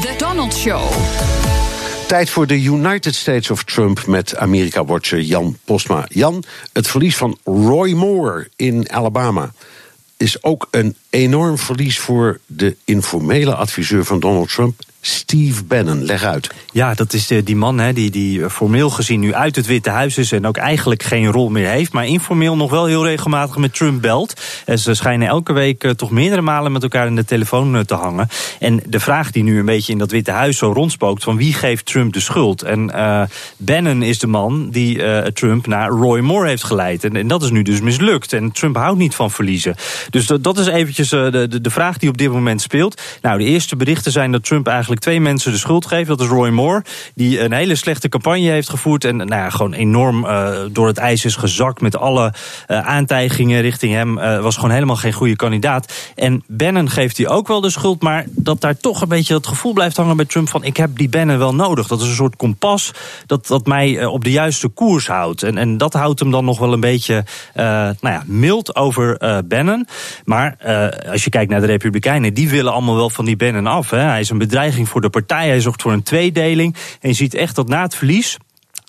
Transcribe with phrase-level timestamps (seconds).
[0.00, 0.90] The Donald Show.
[2.06, 6.06] Tijd voor de United States of Trump met Amerika-watcher Jan Posma.
[6.08, 9.52] Jan, het verlies van Roy Moore in Alabama
[10.16, 16.04] is ook een enorm verlies voor de informele adviseur van Donald Trump, Steve Bannon.
[16.04, 16.50] Leg uit.
[16.72, 20.18] Ja, dat is die man hè, die, die formeel gezien nu uit het Witte Huis
[20.18, 23.74] is en ook eigenlijk geen rol meer heeft, maar informeel nog wel heel regelmatig met
[23.74, 24.40] Trump belt.
[24.64, 27.80] En ze schijnen elke week eh, toch meerdere malen met elkaar in de telefoon eh,
[27.80, 28.28] te hangen.
[28.58, 31.52] En de vraag die nu een beetje in dat Witte Huis zo rondspookt: van wie
[31.52, 32.62] geeft Trump de schuld?
[32.62, 32.90] En
[33.56, 37.04] Bannon is de man die Trump naar Roy Moore heeft geleid.
[37.04, 38.32] En, en, dat is nu dus mislukt.
[38.32, 39.74] En Trump houdt niet van verliezen.
[40.10, 43.00] Dus dat, dat is eventjes uh, de, de vraag die op dit moment speelt.
[43.22, 46.08] Nou, de eerste berichten zijn dat Trump eigenlijk twee mensen de schuld geeft.
[46.08, 49.04] Dat is Roy Moore, die een hele slechte campagne heeft gevoerd.
[49.04, 52.32] En nou ja, gewoon enorm uh, door het ijs is gezakt met alle
[52.68, 54.18] uh, aantijgingen richting hem.
[54.18, 55.92] Uh, was gewoon helemaal geen goede kandidaat.
[56.14, 58.02] En Bannon geeft hij ook wel de schuld.
[58.02, 60.96] Maar dat daar toch een beetje het gevoel blijft hangen bij Trump van ik heb
[60.96, 61.86] die Bannon wel nodig.
[61.86, 62.92] Dat is een soort kompas
[63.26, 65.42] dat, dat mij op de juiste koers houdt.
[65.42, 69.86] En, en dat houdt hem dan nog wel een beetje nou ja, mild over Bannon.
[70.24, 70.56] Maar
[71.10, 73.90] als je kijkt naar de Republikeinen, die willen allemaal wel van die Bannon af.
[73.90, 73.98] Hè.
[73.98, 75.48] Hij is een bedreiging voor de partij.
[75.48, 76.74] Hij zorgt voor een tweedeling.
[77.00, 78.36] En je ziet echt dat na het verlies.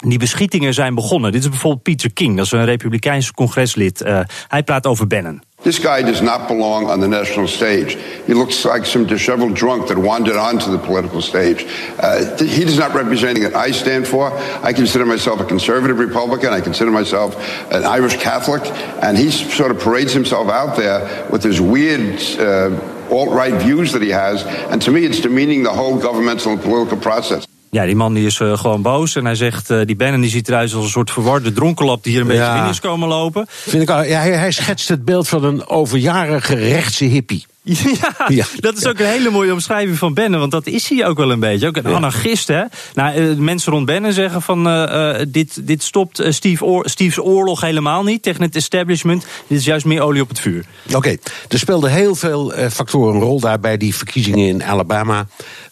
[0.07, 1.31] Die beschietingen zijn begonnen.
[1.31, 4.03] Dit is bijvoorbeeld Peter King, dat is een Republikeins congreslid.
[4.05, 5.41] Uh, hij praat over Bannon.
[5.61, 7.97] This guy does not belong on the national stage.
[8.25, 11.65] He looks like some disheveled drunk that wandered onto the political stage.
[11.99, 14.31] Uh, he is not representing what I stand for.
[14.63, 16.53] I consider myself a conservative Republican.
[16.53, 17.35] I consider myself
[17.71, 18.61] an Irish Catholic.
[19.01, 22.21] And he sort of parades himself out there with his weird.
[22.39, 22.69] Uh,
[23.11, 24.43] alt-right views that he has.
[24.43, 27.48] And to me, it's demeaning the whole governmental and political process.
[27.71, 29.15] Ja, die man die is uh, gewoon boos.
[29.15, 32.03] En hij zegt, uh, die Bannon die ziet eruit als een soort verwarde dronkenlap...
[32.03, 32.53] die hier een beetje Ja.
[32.53, 33.45] binnen is komen lopen.
[33.49, 37.45] Vind ik, al- ja, hij, hij schetst het beeld van een overjarige rechtse hippie.
[37.99, 38.45] Ja, Ja.
[38.59, 40.39] dat is ook een hele mooie omschrijving van Bannon.
[40.39, 41.67] Want dat is hij ook wel een beetje.
[41.67, 42.63] Ook een anarchist, hè.
[42.93, 44.67] Nou, eh, mensen rond Bannon zeggen van...
[44.67, 49.25] eh, eh, dit, dit stopt eh, Steve Oor- Steve's oorlog helemaal niet tegen het establishment.
[49.47, 50.65] Dit is juist meer olie op het vuur.
[50.93, 51.15] Oké,
[51.47, 55.27] er speelden heel veel eh, factoren een rol daar bij die verkiezingen in Alabama.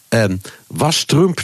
[0.08, 0.36] Ehm,
[0.66, 1.40] was Trump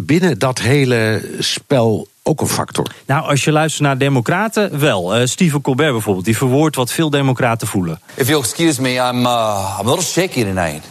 [0.00, 2.86] binnen dat hele spel ook een factor?
[3.06, 5.14] Nou, als je luistert naar democraten, wel.
[5.14, 8.00] Eh Stephen Colbert bijvoorbeeld, die verwoordt wat veel democraten voelen.
[8.14, 10.84] If you'll excuse me, I'm, uh, I'm a little shaky tonight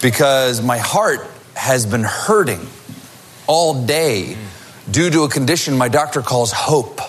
[0.00, 1.20] because my heart
[1.52, 2.60] has been hurting
[3.44, 4.36] all day
[4.84, 7.07] due to a condition my doctor calls hope.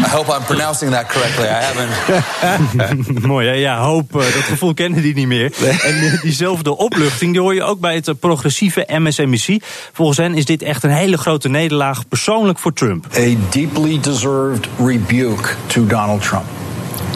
[0.00, 1.46] I hope I'm pronouncing that correctly.
[1.46, 3.22] I haven't.
[3.26, 3.52] Mooi, hè?
[3.52, 5.52] ja, hoop, eh, dat gevoel kennen die niet meer.
[5.82, 9.64] En eh, diezelfde opluchting, die hoor je ook bij het eh, progressieve MSNBC.
[9.92, 13.06] Volgens hen is dit echt een hele grote nederlaag, persoonlijk voor Trump.
[13.16, 16.44] a deeply deserved rebuke to Donald Trump.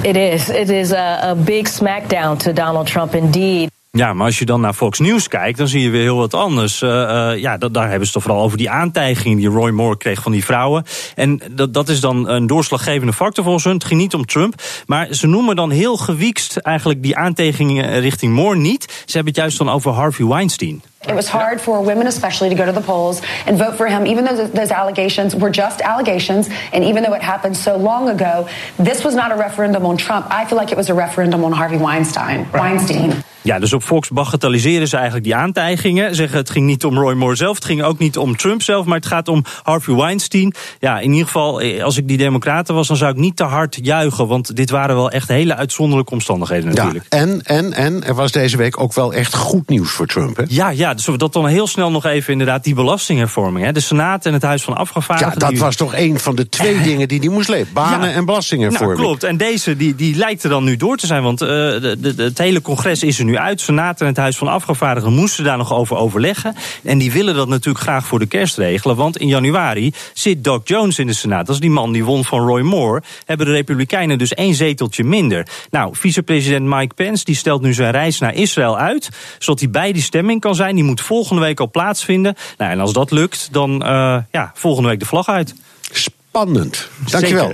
[0.02, 0.48] It is.
[0.48, 3.73] It is a, a big smackdown to Donald Trump, indeed.
[3.96, 6.34] Ja, maar als je dan naar Fox News kijkt, dan zie je weer heel wat
[6.34, 6.82] anders.
[6.82, 10.22] Eh, eh, ja, daar hebben ze toch vooral over die aantijgingen die Roy Moore kreeg
[10.22, 10.84] van die vrouwen.
[11.14, 13.74] En dat, dat is dan een doorslaggevende factor volgens hun.
[13.74, 14.62] Het ging niet om Trump.
[14.86, 18.82] Maar ze noemen dan heel gewiekst eigenlijk die aantijgingen richting Moore niet.
[18.82, 20.82] Ze hebben het juist dan over Harvey Weinstein.
[21.08, 24.06] It was hard for women, especially, to go to the polls and vote for him,
[24.06, 26.48] even though those allegations were just allegations.
[26.72, 28.46] And even though it happened so long ago,
[28.78, 30.26] this was not a referendum on Trump.
[30.30, 32.46] I feel like it was a referendum on Harvey Weinstein.
[32.52, 33.22] Weinstein.
[33.44, 36.14] Ja, dus op Fox bagatelliseren ze eigenlijk die aantijgingen.
[36.14, 38.86] Zeggen het ging niet om Roy Moore zelf, het ging ook niet om Trump zelf,
[38.86, 40.54] maar het gaat om Harvey Weinstein.
[40.80, 43.44] Ja, in ieder geval, eh, als ik die Democraten was, dan zou ik niet te
[43.44, 44.26] hard juichen.
[44.26, 47.06] Want dit waren wel echt hele uitzonderlijke omstandigheden natuurlijk.
[47.08, 50.36] Ja, en, en, en er was deze week ook wel echt goed nieuws voor Trump.
[50.36, 50.44] Hè?
[50.48, 53.66] Ja, ja, dus dat dan heel snel nog even inderdaad die belastinghervorming.
[53.66, 53.72] Hè.
[53.72, 55.34] De Senaat en het Huis van Afgevaardigden.
[55.34, 57.72] Ja, dat die- was toch een van de twee dingen die hij moest leven.
[57.72, 58.14] Banen Ja.
[58.14, 58.96] en belastinghervorming.
[58.98, 59.22] Nou, klopt.
[59.22, 61.22] En deze die, die lijkt er dan nu door te zijn.
[61.22, 63.60] Want eh, de, de, het hele congres is er nu uit.
[63.60, 66.54] Senaat en het Huis van Afgevaardigden moesten daar nog over overleggen.
[66.82, 68.96] En die willen dat natuurlijk graag voor de kerst regelen.
[68.96, 71.46] Want in januari zit Doc Jones in de Senaat.
[71.46, 73.02] Dat is die man die won van Roy Moore.
[73.24, 75.46] Hebben de Republikeinen dus één zeteltje minder.
[75.70, 79.08] Nou, vicepresident Mike Pence die stelt nu zijn reis naar Israël uit.
[79.38, 80.74] Zodat hij bij die stemming kan zijn.
[80.74, 82.34] Die moet volgende week al plaatsvinden.
[82.58, 85.54] Nou, en als dat lukt, dan eh, ja, volgende week de vlag uit.
[85.92, 86.88] Spannend.
[87.10, 87.52] Dankjewel.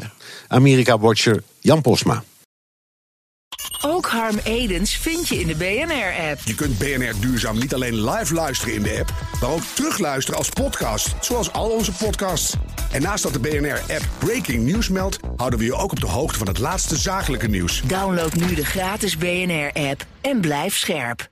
[0.48, 2.22] Amerika-watcher Jan Posma.
[3.82, 6.40] Ook Harm Edens vind je in de BNR-app.
[6.44, 10.48] Je kunt BNR Duurzaam niet alleen live luisteren in de app, maar ook terugluisteren als
[10.48, 12.54] podcast, zoals al onze podcasts.
[12.92, 16.38] En naast dat de BNR-app Breaking News meldt, houden we je ook op de hoogte
[16.38, 17.82] van het laatste zakelijke nieuws.
[17.82, 21.28] Download nu de gratis BNR-app en blijf scherp.